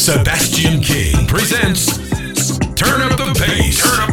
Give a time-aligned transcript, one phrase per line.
[0.00, 1.98] Sebastian King presents
[2.74, 4.09] Turn Up the Bass.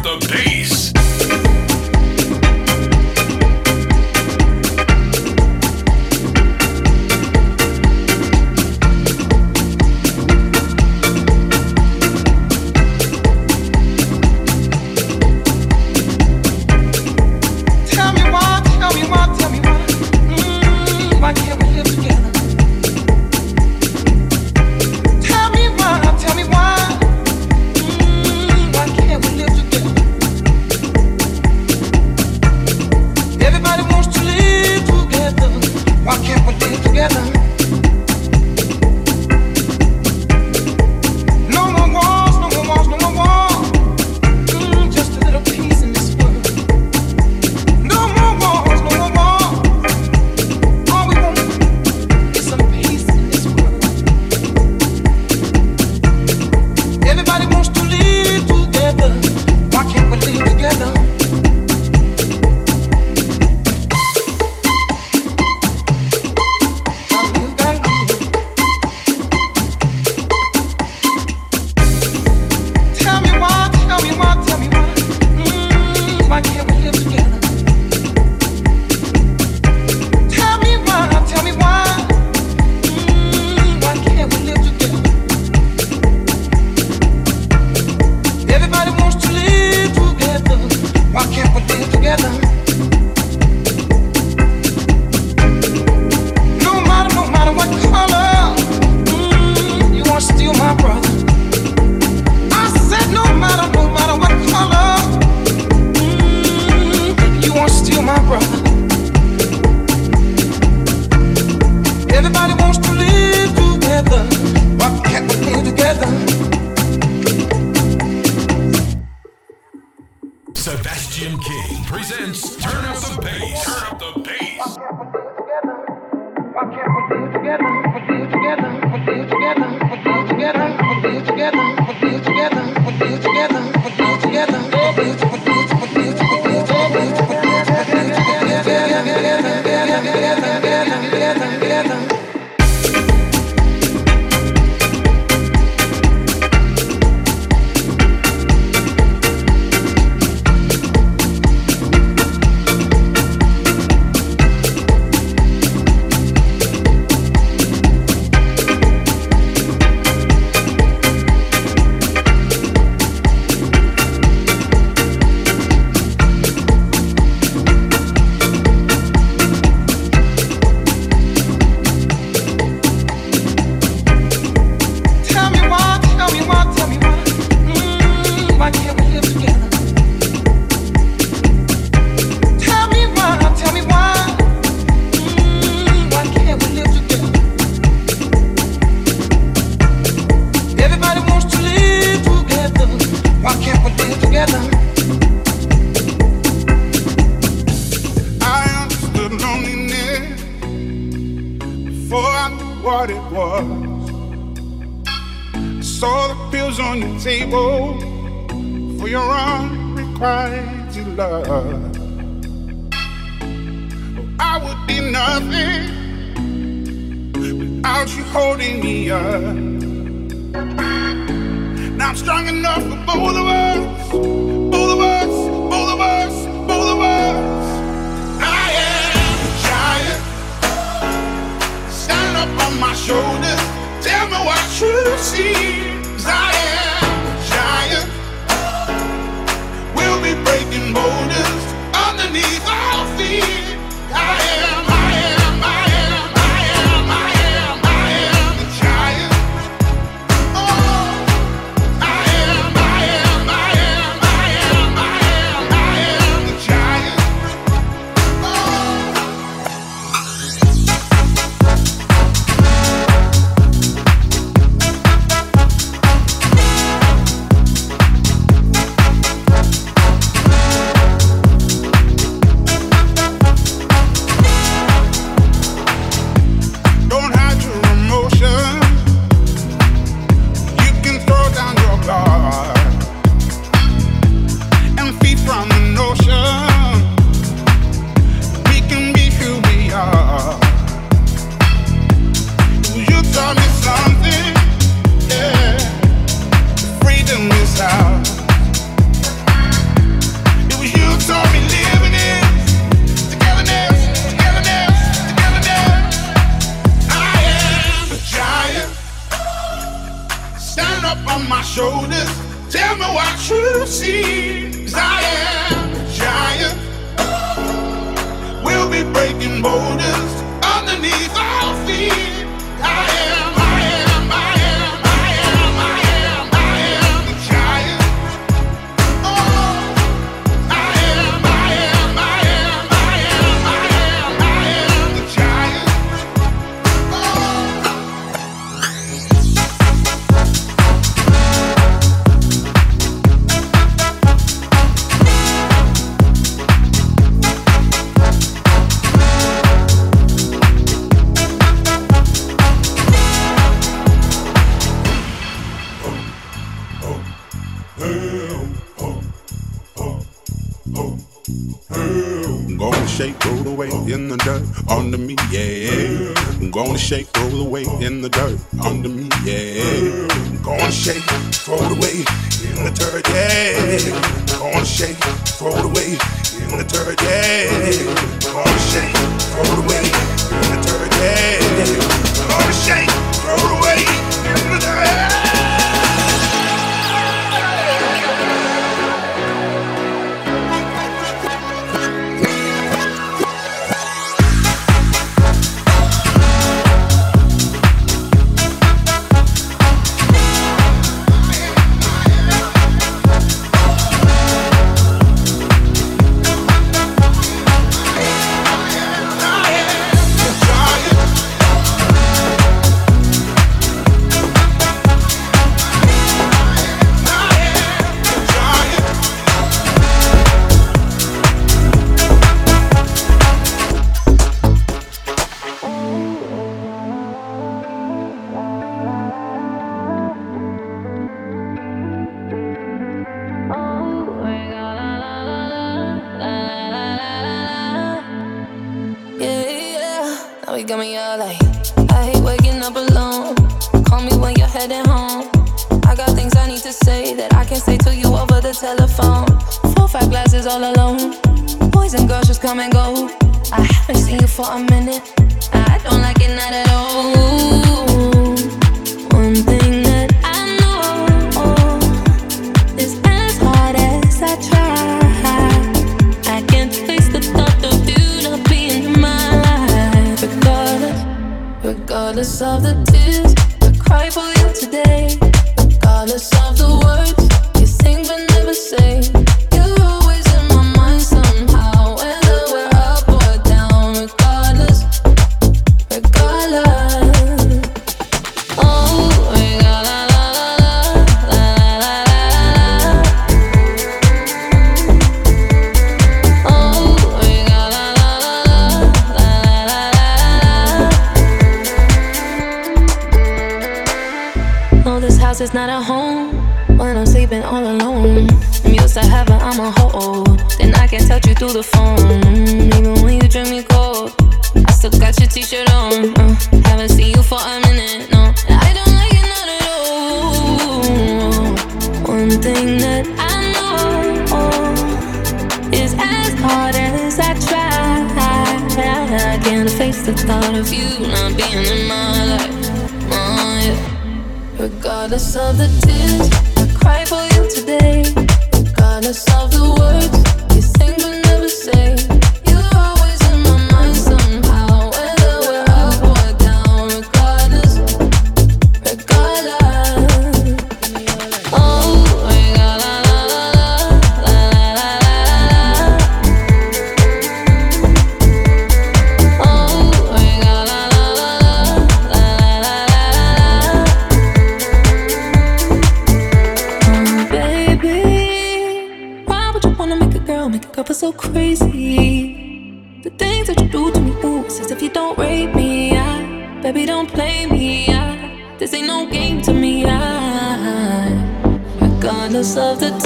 [582.58, 583.17] Of the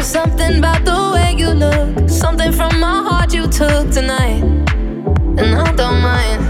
[0.00, 3.90] But there is something about the way you look, something from my heart you took
[3.90, 4.42] tonight,
[5.36, 6.40] and I don't mind.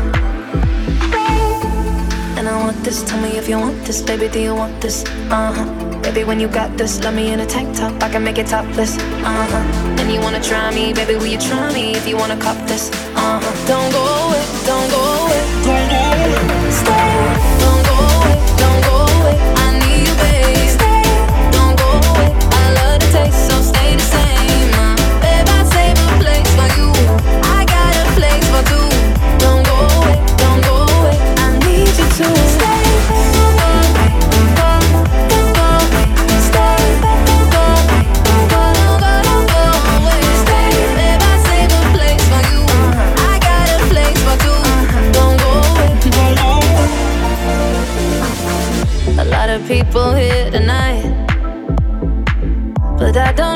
[2.38, 5.04] And I want this, tell me if you want this, baby, do you want this?
[5.30, 6.00] Uh huh.
[6.00, 8.46] Baby, when you got this, love me in a tank top, I can make it
[8.46, 8.96] topless.
[8.98, 9.98] Uh huh.
[9.98, 12.88] And you wanna try me, baby, will you try me if you wanna cop this?
[13.16, 13.66] Uh huh.
[13.66, 16.70] Don't go away, don't go away, don't go away.
[16.70, 17.39] Stay,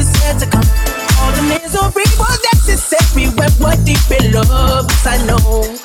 [0.00, 0.64] is yet to come.
[1.20, 4.88] All the misery was necessary when we're deep in love.
[4.88, 5.79] Cause I know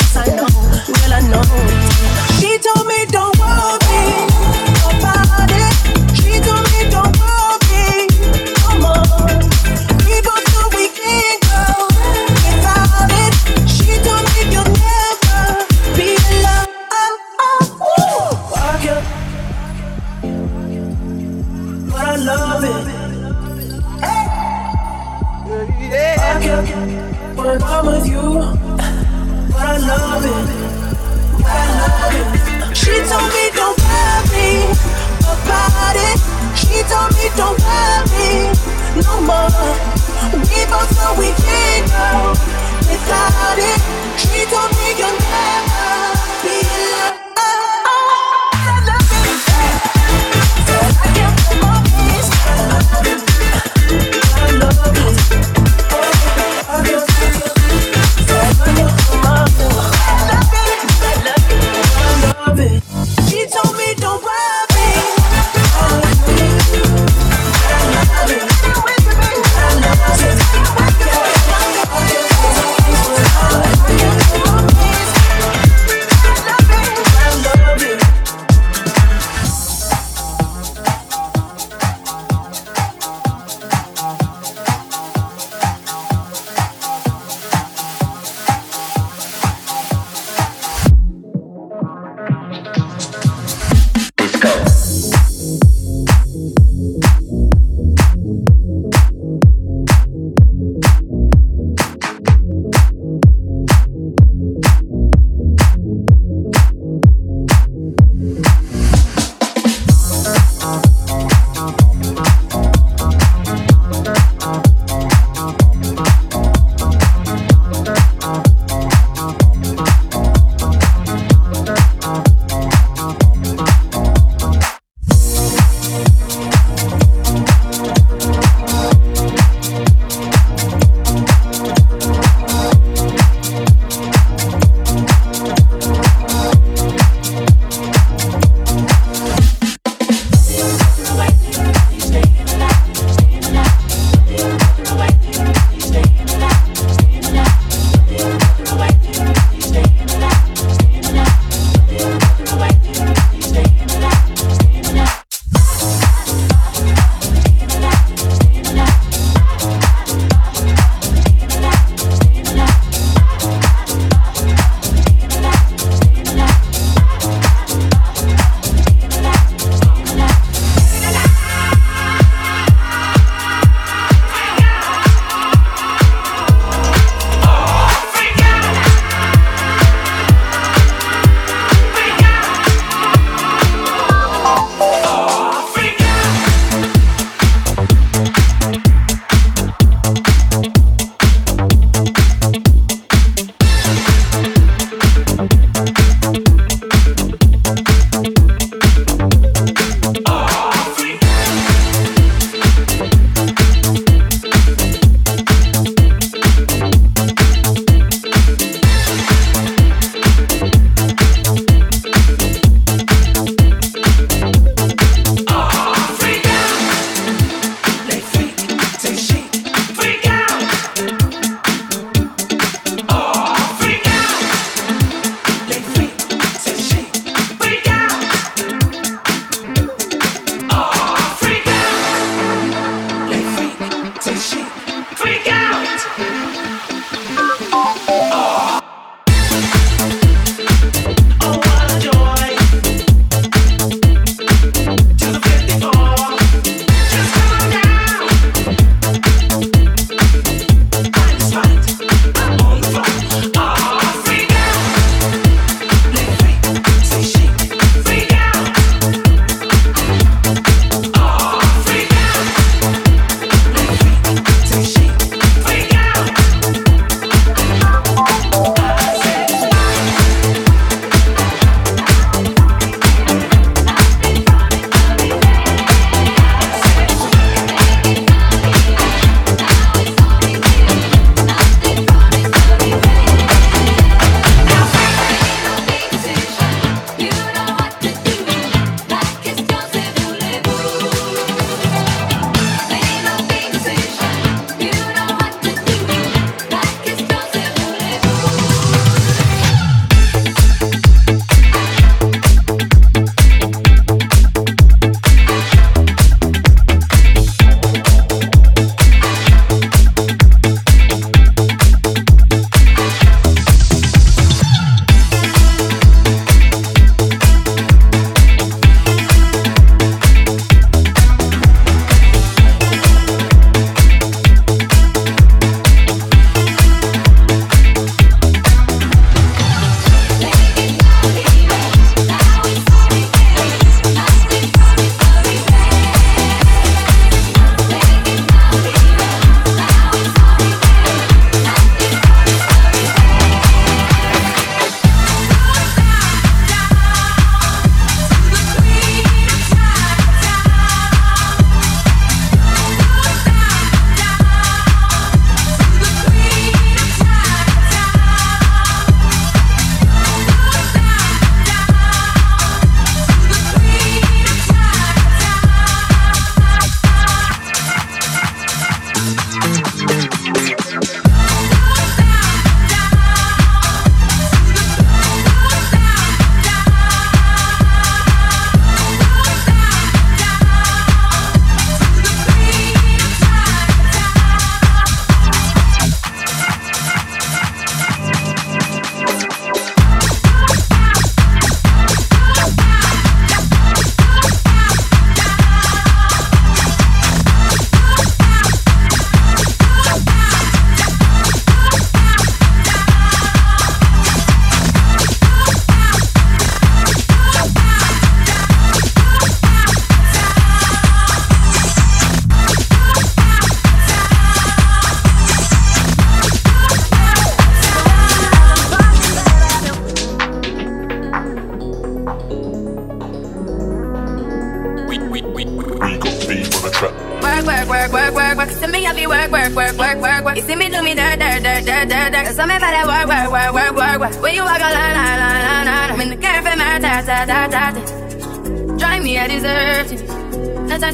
[235.25, 237.04] freak out.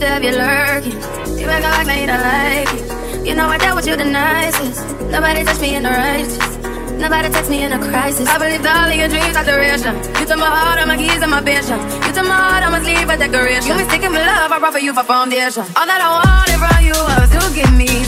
[0.01, 0.97] to have you lurking.
[1.37, 3.27] You back on like me, I like it.
[3.27, 4.81] You know I dealt with you the nicest.
[5.13, 6.57] Nobody touched me in a righteous.
[6.97, 8.27] Nobody text me in a crisis.
[8.27, 9.93] I believed all of your dreams are duration.
[10.21, 11.77] You took my heart, all my keys, and my vision.
[12.05, 13.69] You took my heart, I must leave a decoration.
[13.69, 15.65] You mistaken for love, I brought for you for foundation.
[15.77, 18.05] All that I wanted from you was to give me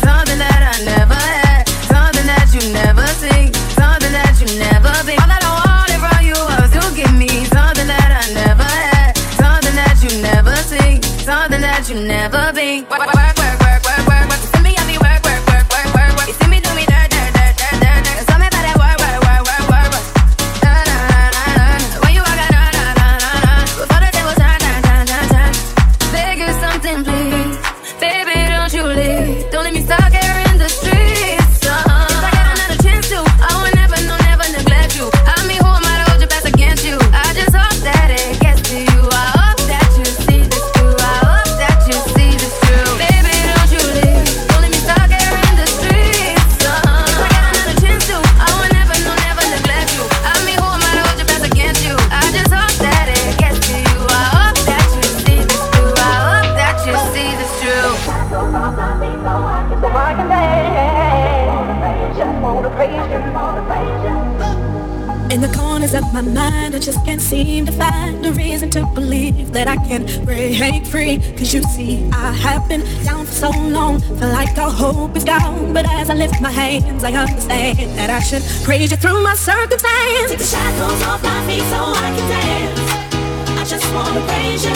[78.33, 78.65] affection.
[78.65, 80.29] Praise you through my circumstance.
[80.29, 83.59] Take the shackles off my feet so I can dance.
[83.59, 84.73] I just wanna praise you.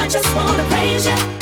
[0.00, 1.37] I just wanna praise you.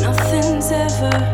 [0.00, 1.33] nothing's ever.